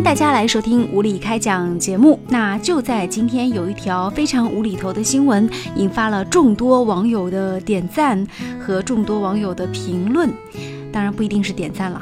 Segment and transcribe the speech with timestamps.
[0.00, 2.18] 迎大家来收听无理开讲节目。
[2.28, 8.26] 那就在今天，有一条非常无厘头的新闻，引发了众多网友的点赞
[8.58, 10.30] 和众多网友的评论。
[10.90, 12.00] 当然不一定是点赞了。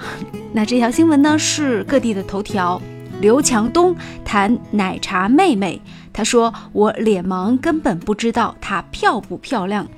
[0.53, 2.81] 那这条新闻呢，是各地的头条。
[3.21, 5.81] 刘强东谈奶茶妹妹，
[6.13, 9.89] 他说我脸盲，根本不知道她漂不漂亮。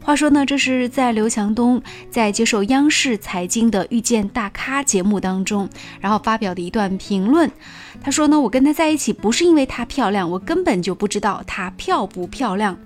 [0.00, 1.80] 话说呢，这是在刘强东
[2.10, 5.68] 在接受央视财经的《遇见大咖》节目当中，
[6.00, 7.50] 然后发表的一段评论。
[8.00, 12.76] 他说呢，我跟她在一起不是因为她漂亮，我根本就不知道她漂不漂亮。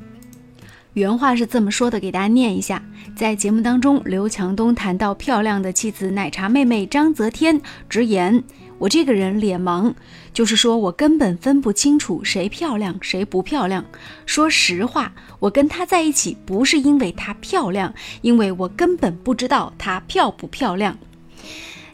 [0.94, 2.82] 原话是这么说的，给大家念一下。
[3.14, 8.42] 在节目当中，刘强东谈到漂亮的妻子奶茶妹妹张泽天，直言。
[8.78, 9.94] 我这个人脸盲，
[10.32, 13.84] 就是说我根本分不清楚谁漂亮谁不漂亮。
[14.26, 20.96] 说实话，我跟她在一起不是因为她漂亮，因为我根本不知道她漂不漂亮。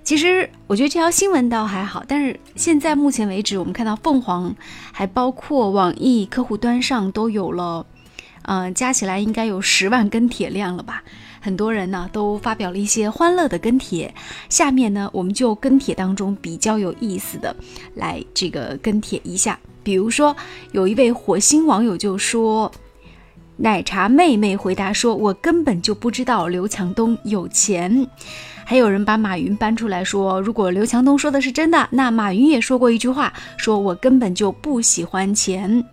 [0.02, 4.52] 其实我觉得这条新闻倒还好，但是现在目前为止，我们看到凤凰，
[4.90, 7.86] 还包括网易客户端上都有了，
[8.42, 11.04] 嗯，加起来应该有十万跟帖量了吧。
[11.42, 14.14] 很多人呢都发表了一些欢乐的跟帖，
[14.48, 17.54] 下面呢我们就跟帖当中比较有意思的
[17.96, 19.58] 来这个跟帖一下。
[19.82, 20.34] 比如说
[20.70, 22.70] 有一位火星网友就说
[23.58, 28.06] ：“奶茶妹妹回答说，我根本就不知道刘强东有钱。”
[28.64, 35.84] 还有人把马云搬出来说：“如果刘强东说的是真的，那马云也说过一句话，说我根本就不喜欢钱。”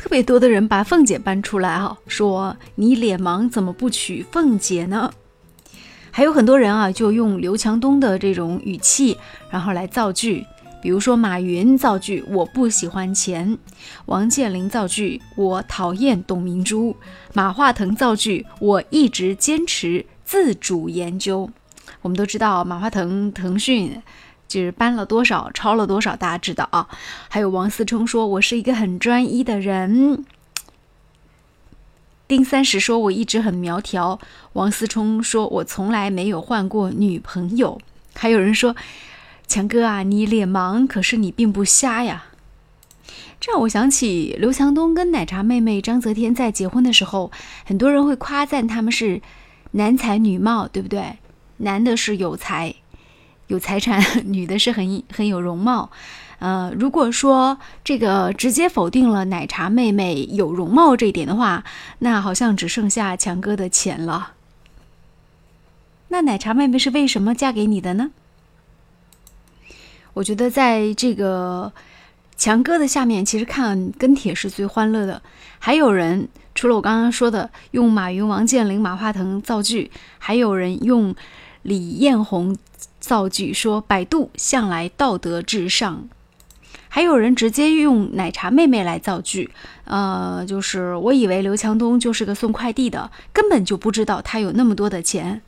[0.00, 5.12] 特别多的人把凤姐搬出来啊，说你脸盲怎么不娶凤姐呢？
[6.10, 9.18] 还有很多人啊，就用刘强东的这种语气，
[9.50, 10.46] 然后来造句。
[10.80, 13.58] 比如说马云造句：“我不喜欢钱。”
[14.06, 16.96] 王健林造句：“我讨厌董明珠。”
[17.34, 21.50] 马化腾造句：“我一直坚持自主研究。”
[22.00, 24.00] 我们都知道马化腾，腾讯。
[24.50, 26.88] 就是搬了多少，抄了多少，大家知道啊。
[27.28, 30.24] 还有王思聪说：“我是一个很专一的人。”
[32.26, 34.18] 丁三十说：“我一直很苗条。”
[34.54, 37.80] 王思聪说：“我从来没有换过女朋友。”
[38.14, 38.74] 还有人说
[39.46, 42.24] ：“强哥啊，你脸盲，可是你并不瞎呀。”
[43.38, 47.30] 这让我想起刘强东跟奶茶妹妹张泽天在结婚的时候，
[47.64, 49.22] 很多人会夸赞他们是
[49.70, 51.18] 男才女貌，对不对？
[51.58, 52.74] 男的是有才。
[53.50, 54.00] 有财产，
[54.32, 55.90] 女的是很很有容貌，
[56.38, 61.64] 呃，如果说这个直接否定了奶茶妹妹有容貌这一点的话，
[61.98, 64.34] 那好像只剩下强哥的钱了。
[66.08, 68.12] 那奶茶妹妹是为什么嫁给你的呢？
[70.14, 71.72] 我觉得在这个
[72.36, 75.20] 强哥的下面，其实看跟帖是最欢乐的。
[75.58, 81.14] 还有人除了我刚刚说的用马云、王健林、马化腾造句，还有人用
[81.62, 82.56] 李彦宏。
[83.00, 86.06] 造句说百度向来道德至上，
[86.90, 89.50] 还有人直接用奶茶妹妹来造句，
[89.84, 95.40] 呃，就是我以为刘强东就是个送快递的，根本就不知道他有那么多的钱。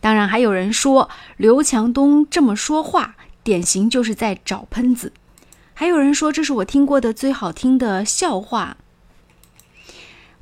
[0.00, 5.12] 当然，还有人说刘强东这么说话，典型就是在找喷子。
[5.74, 8.78] 还有人说这是我听过的最好听的笑话。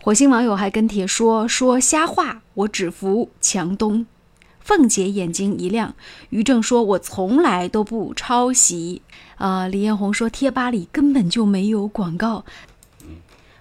[0.01, 4.07] 火星网友还跟帖说说瞎话，我只服强东。
[4.63, 5.95] 凤姐眼睛一亮，
[6.31, 9.03] 于正说：“我从来都不抄袭。”
[9.37, 12.45] 啊，李彦宏说：“贴吧里根本就没有广告。”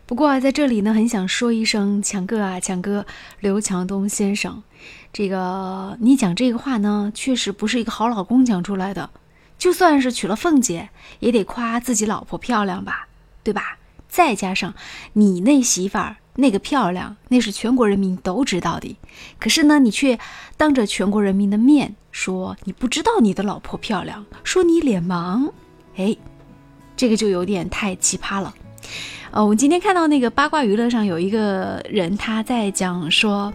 [0.06, 3.06] 不过啊在这里呢，很想说一声：“强哥啊，强哥，
[3.40, 4.62] 刘强东先生，
[5.12, 9.10] 这个你讲这个话呢，确实不是一个好老公讲出来的。
[9.58, 13.08] 就算是娶了凤姐，也得夸自己老婆漂亮吧，
[13.44, 13.80] 对吧？
[14.08, 14.76] 再加上
[15.14, 18.96] 你那媳妇儿。”那个漂亮，那是全国人民都知道的。
[19.40, 20.18] 可是呢，你却
[20.58, 25.52] 当着全国人民的面说你不知道你的老婆漂亮，说你脸盲。
[25.98, 26.16] 哎，
[26.96, 28.54] 这个就有点太奇葩了。
[29.32, 33.54] 呃，我们今天看到那个八卦娱乐上有一个人，他在讲说。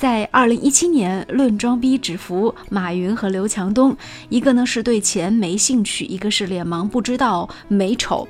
[0.00, 3.94] 在二零一七年论装逼只服马云和刘强东，
[4.30, 8.26] 一个呢是对钱没兴趣，一个是脸盲不知道美丑。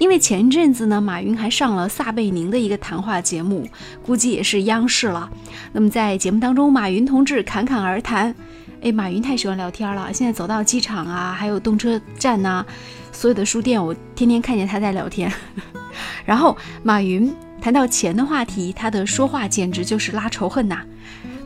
[0.00, 3.68] 因为前阵子呢，马云还上了撒贝宁的一个谈话节目，
[4.04, 5.30] 估计也是央视了。
[5.72, 8.34] 那么在节目当中，马云同志侃侃而谈，
[8.80, 10.12] 哎，马云太喜欢聊天了。
[10.12, 12.66] 现在走到机场啊，还有动车站呐，
[13.12, 15.32] 所有的书店，我天天看见他在聊天。
[16.26, 17.32] 然后马云。
[17.62, 20.80] 谈到钱的话题，他的说话简直就是拉仇恨呐。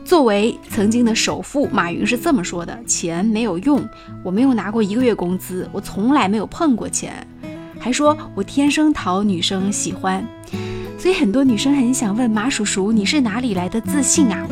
[0.03, 3.87] 作为曾经的首富，马云是这么说的：“钱没有用，
[4.23, 7.13] 我没有拿过一个月工资，我从来没有碰过钱。”
[7.79, 10.25] 还说我天生讨女生喜欢，
[10.97, 14.47] 所以很多女生很想问马叔叔：“你是哪里来的自信啊？”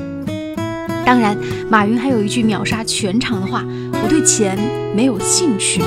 [1.03, 1.35] 当然，
[1.67, 3.65] 马云还有一句秒杀全场的话
[4.03, 4.55] ：“我对钱
[4.95, 5.81] 没有兴趣。